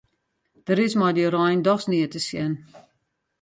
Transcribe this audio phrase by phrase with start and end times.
[0.67, 2.53] Der is mei dy rein dochs neat te sjen.